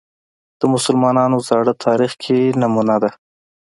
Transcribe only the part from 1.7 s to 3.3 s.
تاریخ کې نمونه ده